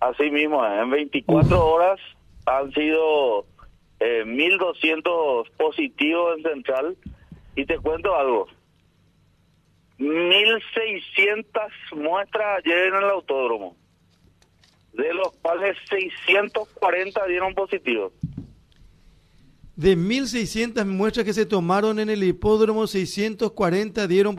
[0.00, 1.98] Así mismo, en 24 horas
[2.46, 3.46] han sido
[4.00, 6.96] eh, 1.200 positivos en Central.
[7.56, 8.46] Y te cuento algo.
[9.98, 11.46] 1.600
[11.96, 13.76] muestras ayer en el autódromo,
[14.92, 18.12] de los cuales 640 dieron positivos.
[19.74, 24.36] De 1.600 muestras que se tomaron en el hipódromo, 640 dieron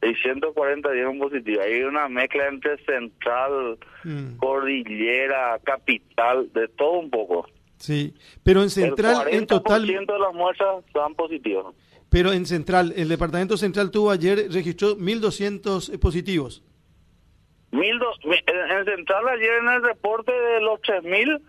[0.00, 0.10] positivos.
[0.40, 1.62] 640 dieron positivo.
[1.62, 4.36] Hay una mezcla entre central, Mm.
[4.38, 7.46] cordillera, capital, de todo un poco.
[7.76, 11.74] Sí, pero en central, el en total, 40% de las muestras dan positivos.
[12.10, 16.62] pero en central, el departamento central tuvo ayer, registró 1.200 positivos.
[17.72, 21.40] Mil dos, mi- en en central ayer en el reporte de los 3.000,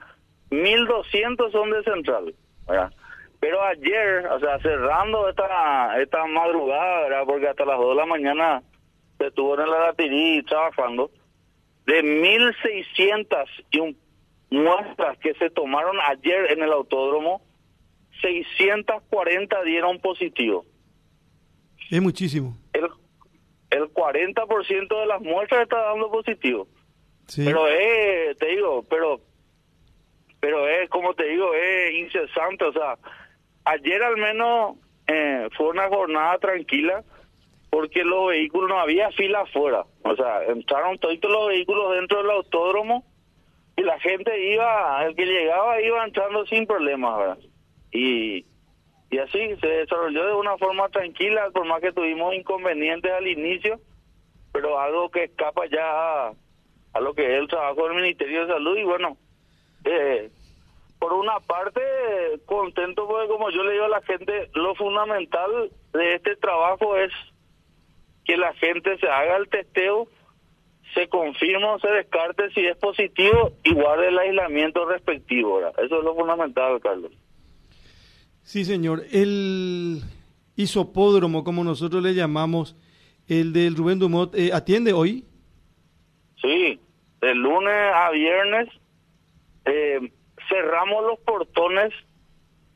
[0.51, 2.35] 1.200 son de central.
[2.67, 2.93] ¿verdad?
[3.41, 7.23] Pero ayer, o sea, cerrando esta esta madrugada, ¿verdad?
[7.25, 8.63] porque hasta las 2 de la mañana
[9.17, 11.11] se estuvo en la latirí trabajando,
[11.85, 13.97] de 1.600 y un
[14.51, 17.41] muestras que se tomaron ayer en el autódromo,
[18.21, 20.65] 640 dieron positivo.
[21.89, 22.55] Es muchísimo.
[22.73, 22.89] El,
[23.71, 26.67] el 40% de las muestras está dando positivo.
[27.27, 27.43] Sí.
[27.43, 29.19] Pero es, te digo, pero
[30.41, 32.65] pero es, como te digo, es incesante.
[32.65, 32.97] O sea,
[33.65, 34.75] ayer al menos
[35.07, 37.03] eh, fue una jornada tranquila
[37.69, 39.85] porque los vehículos no había fila afuera.
[40.03, 43.05] O sea, entraron todos los vehículos dentro del autódromo
[43.77, 47.39] y la gente iba, el que llegaba iba entrando sin problemas.
[47.91, 48.45] Y,
[49.09, 53.79] y así se desarrolló de una forma tranquila, por más que tuvimos inconvenientes al inicio,
[54.51, 56.33] pero algo que escapa ya a,
[56.93, 59.17] a lo que es el trabajo del Ministerio de Salud y bueno,
[59.85, 60.29] eh,
[61.01, 61.81] por una parte
[62.45, 67.11] contento porque como yo le digo a la gente, lo fundamental de este trabajo es
[68.23, 70.07] que la gente se haga el testeo,
[70.93, 75.55] se confirma o se descarte si es positivo y guarde el aislamiento respectivo.
[75.55, 75.73] ¿verdad?
[75.83, 77.11] Eso es lo fundamental, Carlos.
[78.43, 79.01] Sí, señor.
[79.11, 80.03] El
[80.55, 82.75] isopódromo, como nosotros le llamamos,
[83.27, 85.25] el del Rubén Dumont, eh, ¿atiende hoy?
[86.39, 86.79] Sí,
[87.21, 88.69] de lunes a viernes
[89.65, 90.11] eh,
[90.51, 91.93] cerramos los portones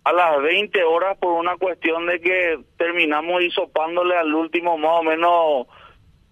[0.05, 5.03] a las 20 horas por una cuestión de que terminamos hisopándole al último más o
[5.03, 5.67] menos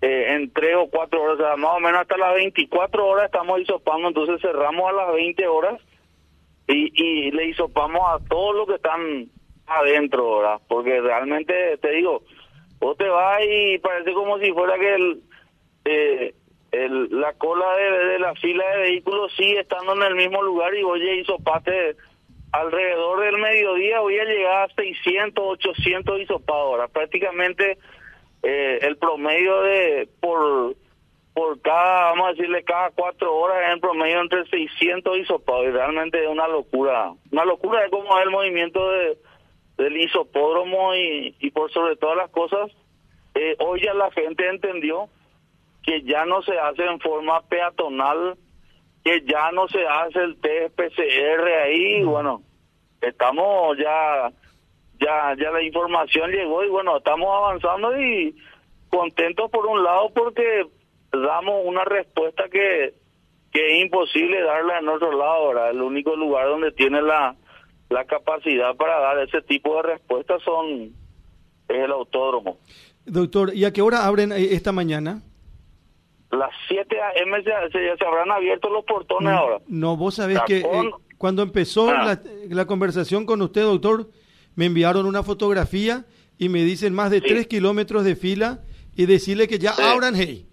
[0.02, 3.26] eh, en 3 o 4 horas, o sea, más o menos hasta las 24 horas
[3.26, 5.82] estamos hisopando, entonces cerramos a las 20 horas
[6.68, 9.28] y, y le hisopamos a todos los que están
[9.66, 10.62] adentro, ¿verdad?
[10.68, 12.24] Porque realmente, te digo,
[12.80, 15.22] vos te vas y parece como si fuera que el...
[15.86, 16.36] Eh,
[16.74, 20.74] el, la cola de, de la fila de vehículos sigue estando en el mismo lugar
[20.76, 21.96] y vos ya hisopaste
[22.52, 26.90] alrededor del mediodía, voy a llegar a 600, 800 hisopados.
[26.92, 27.78] Prácticamente
[28.42, 30.76] eh, el promedio de por
[31.34, 35.72] por cada, vamos a decirle, cada cuatro horas es en promedio entre 600 hisopados y
[35.72, 37.12] realmente es una locura.
[37.32, 39.18] Una locura es como es el movimiento de,
[39.78, 42.70] del isopódromo y, y por sobre todas las cosas,
[43.34, 45.10] eh, hoy ya la gente entendió
[45.84, 48.38] que ya no se hace en forma peatonal,
[49.04, 52.42] que ya no se hace el test PCR ahí, bueno,
[53.02, 54.32] estamos ya,
[55.00, 58.36] ya, ya la información llegó y bueno, estamos avanzando y
[58.90, 60.68] contentos por un lado porque
[61.12, 62.94] damos una respuesta que,
[63.52, 65.72] que es imposible darla en otro lado, ¿verdad?
[65.72, 67.36] El único lugar donde tiene la,
[67.90, 70.94] la capacidad para dar ese tipo de respuestas son
[71.68, 72.58] es el autódromo.
[73.06, 75.22] Doctor, ¿y a qué hora abren eh, esta mañana?
[76.38, 77.44] Las 7 a.m.
[77.44, 79.60] ya se, ya se habrán abierto los portones ahora.
[79.68, 82.04] No, vos sabés que eh, cuando empezó Ah.
[82.06, 84.10] la, la conversación con usted, doctor,
[84.56, 86.06] me enviaron una fotografía
[86.38, 87.28] y me dicen más de Sí.
[87.28, 88.60] tres kilómetros de fila
[88.96, 89.82] y decirle que ya Sí.
[89.84, 90.48] abran, hey.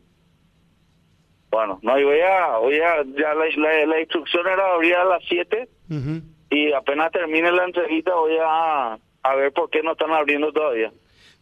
[1.50, 5.04] Bueno, no, y voy a, voy a, ya la, la, la instrucción era abrir a
[5.04, 6.22] las 7 Ujú.
[6.50, 10.92] y apenas termine la entrevista voy a, a ver por qué no están abriendo todavía.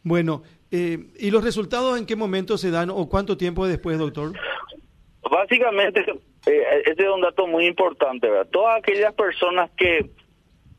[0.09, 4.33] Bueno, eh, ¿y los resultados en qué momento se dan o cuánto tiempo después, doctor?
[5.31, 6.01] Básicamente,
[6.47, 8.49] eh, ese es un dato muy importante, ¿verdad?
[8.51, 10.09] Todas aquellas personas que,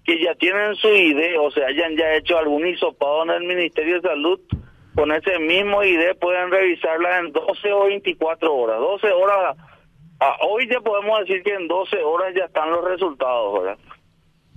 [0.04, 4.02] que ya tienen su idea, o sea, hayan ya hecho algún hisopado en el Ministerio
[4.02, 4.40] de Salud,
[4.96, 8.80] con ese mismo ID pueden revisarla en 12 o 24 horas.
[8.80, 9.58] 12 horas,
[10.20, 13.78] ah, hoy ya podemos decir que en 12 horas ya están los resultados, ¿verdad?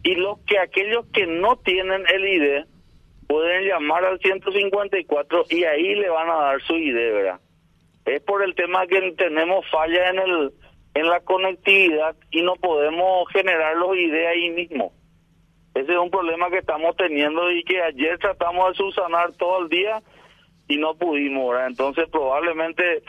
[0.03, 2.72] Y los que aquellos que no tienen el ID
[3.33, 7.41] pueden llamar al 154 y ahí le van a dar su ID, ¿verdad?
[8.05, 10.53] es por el tema que tenemos falla en el
[10.95, 14.93] en la conectividad y no podemos generar los ID ahí mismo.
[15.75, 19.71] Ese es un problema que estamos teniendo y que ayer tratamos de subsanar todo el
[19.71, 20.03] día
[20.69, 21.69] y no pudimos, ¿verdad?
[21.69, 23.03] Entonces probablemente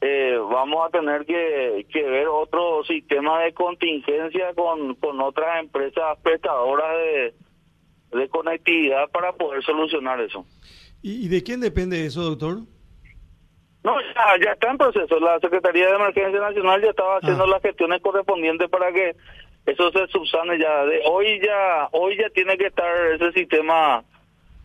[0.00, 6.18] eh, vamos a tener que, que ver otro sistema de contingencia con, con otras empresas
[6.24, 7.34] prestadoras de,
[8.10, 10.44] de conectividad para poder solucionar eso.
[11.02, 12.58] ¿Y, de quién depende eso, doctor?
[13.82, 15.18] No, ya, ya está en proceso.
[15.18, 17.48] La Secretaría de Emergencia Nacional ya estaba haciendo ah.
[17.48, 19.16] las gestiones correspondientes para que
[19.66, 20.84] eso se subsane ya.
[20.84, 24.04] De hoy ya hoy ya tiene que estar ese sistema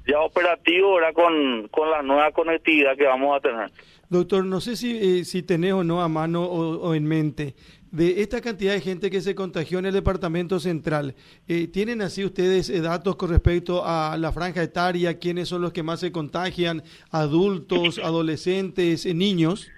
[0.07, 3.71] ya operativo ahora con, con la nueva conectividad que vamos a tener.
[4.09, 7.55] Doctor, no sé si, eh, si tenés o no a mano o, en mente
[7.95, 11.15] de esta cantidad de gente que se contagió en el departamento central,
[11.47, 15.17] eh, ¿tienen así ustedes eh, datos con respecto a la franja etaria?
[15.17, 16.83] ¿Quiénes son los que más se contagian?
[17.11, 19.71] ¿Adultos, adolescentes, niños?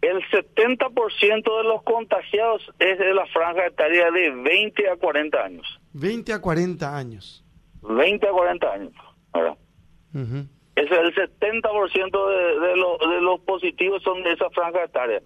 [0.00, 5.80] El 70% de los contagiados es de la franja etaria de 20 a 40 años.
[5.92, 7.44] 20 a 40 años.
[7.82, 8.92] 20 a 40 años.
[9.32, 9.56] ¿verdad?
[10.74, 15.22] Es el 70% de, de, lo, de los positivos son de esa franja etaria.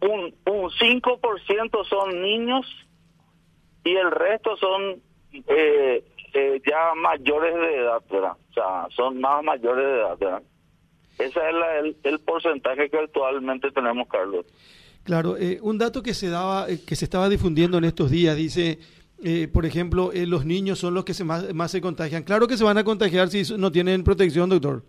[0.00, 2.66] Un, un 5% son niños
[3.84, 5.00] y el resto son
[5.32, 6.04] eh,
[6.34, 8.32] eh, ya mayores de edad, ¿verdad?
[8.50, 10.42] O sea, son más mayores de edad, ¿verdad?
[11.18, 14.44] Ese es el, el, porcentaje que actualmente tenemos, Carlos.
[15.04, 18.78] Claro, eh, un dato que se daba, que se estaba difundiendo en estos días, dice
[19.24, 22.22] eh, por ejemplo, eh, los niños son los que se más, más se contagian.
[22.22, 24.82] Claro que se van a contagiar si no tienen protección, doctor.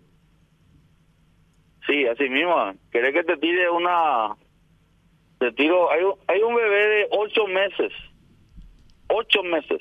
[1.86, 2.54] Sí, así mismo.
[2.90, 4.36] ¿Querés que te tire una...
[5.38, 5.90] Te tiro...
[5.90, 7.92] Hay, hay un bebé de ocho meses.
[9.08, 9.80] Ocho meses.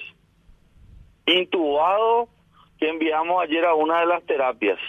[1.25, 2.29] Intubado
[2.79, 4.79] que enviamos ayer a una de las terapias.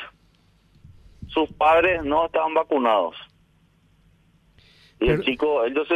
[1.28, 3.16] Sus padres no estaban vacunados.
[5.00, 5.94] Y el chico, ellos se,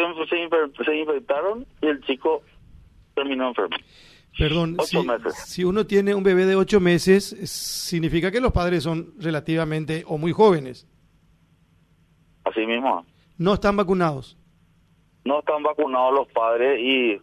[0.84, 2.42] se infectaron y el chico
[3.14, 3.76] terminó enfermo.
[4.38, 4.78] Perdón,
[5.44, 10.16] si, uno tiene un bebé de ocho meses, significa que los padres son relativamente o
[10.16, 10.86] muy jóvenes.
[12.44, 13.04] Así mismo.
[13.36, 14.38] No están vacunados.
[15.24, 17.20] No están vacunados los padres y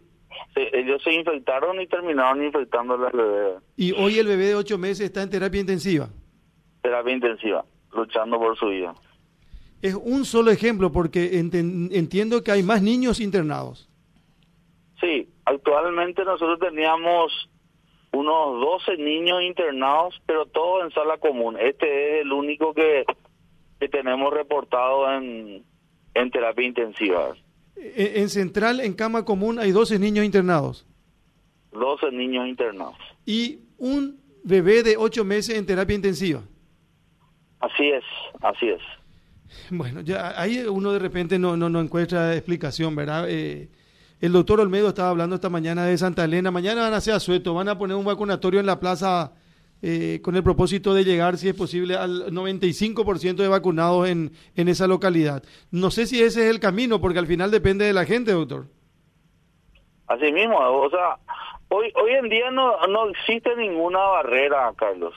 [0.54, 3.54] ellos se infectaron y terminaron infectando al bebé.
[3.76, 6.08] Y hoy el bebé de ocho meses está en terapia intensiva.
[6.82, 8.94] Terapia intensiva, luchando por su vida.
[9.82, 13.88] Es un solo ejemplo porque entiendo que hay más niños internados.
[15.00, 17.48] Sí, actualmente nosotros teníamos
[18.12, 21.56] unos 12 niños internados, pero todos en sala común.
[21.58, 23.04] Este es el único que,
[23.78, 25.64] que tenemos reportado en,
[26.14, 27.34] en terapia intensiva.
[27.82, 30.86] En, Central, en cama común, hay 12 niños internados.
[31.72, 32.96] 12 niños internados.
[33.24, 36.42] Y un bebé de 8 meses en terapia intensiva.
[37.60, 38.04] Así es,
[38.40, 38.80] así es.
[39.70, 43.26] Bueno, ya ahí uno de repente no, no, no encuentra explicación, ¿verdad?
[43.28, 43.68] Eh,
[44.20, 46.50] el doctor Olmedo estaba hablando esta mañana de Santa Elena.
[46.50, 49.32] Mañana van a hacer asueto, van a poner un vacunatorio en la plaza
[49.82, 54.68] eh, con el propósito de llegar, si es posible, al 95% de vacunados en, en
[54.68, 55.42] esa localidad.
[55.70, 58.66] No sé si ese es el camino, porque al final depende de la gente, doctor.
[60.06, 61.18] Así mismo, o sea,
[61.68, 65.14] hoy hoy en día no, no existe ninguna barrera, Carlos.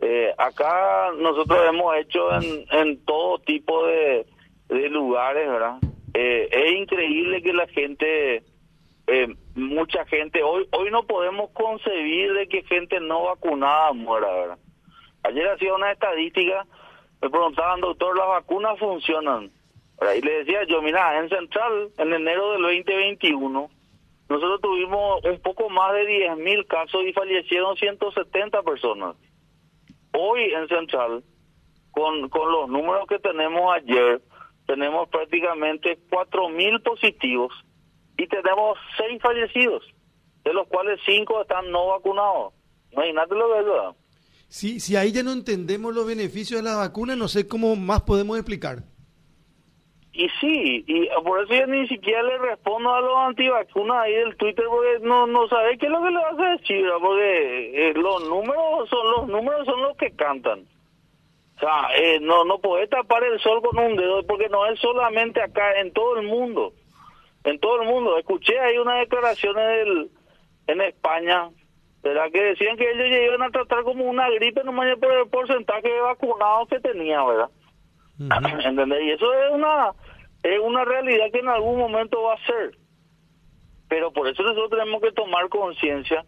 [0.00, 4.26] Eh, acá nosotros hemos hecho en, en todo tipo de,
[4.68, 5.78] de lugares, ¿verdad?
[6.14, 8.42] Eh, es increíble que la gente,
[9.08, 14.58] eh, mucha gente, hoy hoy no podemos concebir de que gente no vacunada muera, ¿verdad?
[15.22, 16.66] Ayer hacía una estadística,
[17.22, 19.50] me preguntaban, doctor, ¿las vacunas funcionan?
[20.16, 23.70] Y le decía yo, mira, en Central, en enero del 2021,
[24.28, 29.16] nosotros tuvimos un poco más de 10 mil casos y fallecieron 170 personas.
[30.12, 31.24] Hoy en Central,
[31.92, 34.20] con, con los números que tenemos ayer,
[34.66, 37.52] tenemos prácticamente 4.000 positivos
[38.18, 39.82] y tenemos 6 fallecidos,
[40.44, 42.52] de los cuales 5 están no vacunados.
[42.90, 43.96] Imagínate lo verdad.
[44.48, 48.02] Si, si ahí ya no entendemos los beneficios de la vacuna, no sé cómo más
[48.02, 48.82] podemos explicar.
[50.12, 54.36] Y sí, y por eso yo ni siquiera le respondo a los antivacunas ahí del
[54.36, 58.28] Twitter porque no no sabe qué es lo que le a decir, porque eh, los
[58.28, 60.66] números son los números son los que cantan.
[61.56, 64.80] O sea, eh, no, no puede tapar el sol con un dedo porque no es
[64.80, 66.72] solamente acá, en todo el mundo.
[67.48, 68.18] En todo el mundo.
[68.18, 70.10] Escuché ahí unas declaraciones del,
[70.66, 71.48] en España,
[72.02, 72.30] ¿verdad?
[72.32, 76.00] Que decían que ellos llegaron a tratar como una gripe nomás por el porcentaje de
[76.00, 77.50] vacunados que tenía, ¿verdad?
[78.64, 79.02] ¿Entendés?
[79.02, 79.92] Y eso es una,
[80.42, 82.76] es una realidad que en algún momento va a ser.
[83.88, 86.26] Pero por eso nosotros tenemos que tomar conciencia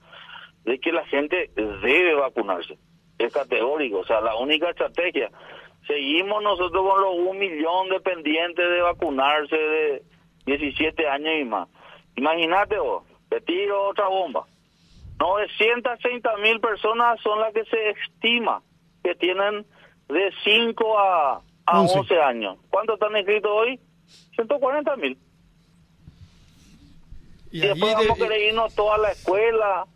[0.64, 2.78] de que la gente debe vacunarse
[3.26, 5.30] es categórico, o sea, la única estrategia.
[5.86, 10.02] Seguimos nosotros con los un millón de pendientes de vacunarse de
[10.46, 11.68] 17 años y más.
[12.16, 14.46] Imagínate vos, te tiro otra bomba.
[15.18, 18.62] 930 mil personas son las que se estima
[19.04, 19.66] que tienen
[20.08, 22.58] de 5 a, a 11, años.
[22.70, 23.78] ¿Cuántos están inscritos hoy?
[24.34, 25.18] 140 mil.
[27.52, 29.86] Y, después vamos a querer irnos toda la escuela,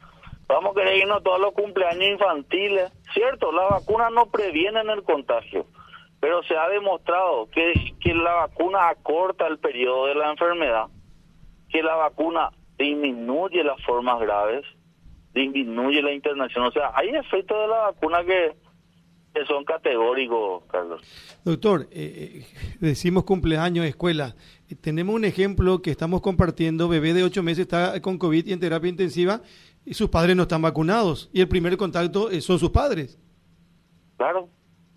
[0.49, 2.93] vamos a querer irnos todos los cumpleaños infantiles.
[3.13, 5.67] Cierto, las vacunas no previenen el contagio,
[6.25, 10.87] pero se ha demostrado que, que la vacuna acorta el periodo de la enfermedad,
[11.69, 14.64] que la vacuna disminuye las formas graves,
[15.35, 16.64] disminuye la internación.
[16.64, 18.57] O sea, hay efectos de la vacuna que,
[19.47, 21.02] son categóricos, Carlos.
[21.45, 24.35] Doctor, eh, eh, decimos cumpleaños, escuela.
[24.81, 26.88] tenemos un ejemplo que estamos compartiendo.
[26.88, 29.43] Bebé de ocho meses está con COVID y en terapia intensiva
[29.85, 31.28] y sus padres no están vacunados.
[31.35, 33.21] Y el primer contacto eh, son sus padres.
[34.16, 34.49] Claro,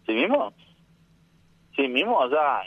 [0.05, 0.53] sí mismo.
[1.77, 2.63] Sí mismo, o sea,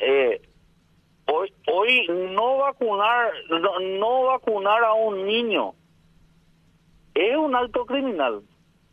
[1.26, 5.75] hoy, hoy no vacunar, no, no vacunar a un niño
[7.14, 8.43] es un alto criminal.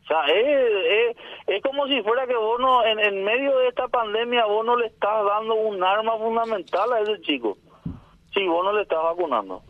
[0.04, 1.16] O sea, es,
[1.48, 4.78] es, como si fuera que vos no, en, en medio de esta pandemia, vos no
[4.78, 7.58] le estás dando un arma fundamental a ese chico.
[8.34, 9.64] Si vos no le estás vacunando.